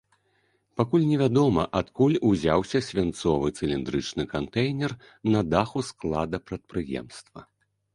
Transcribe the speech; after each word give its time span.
Пакуль 0.79 1.03
невядома, 1.09 1.65
адкуль 1.81 2.17
узяўся 2.31 2.83
свінцовы 2.89 3.55
цыліндрычны 3.57 4.29
кантэйнер 4.35 4.91
на 5.35 5.49
даху 5.55 5.89
склада 5.95 6.47
прадпрыемства. 6.51 7.51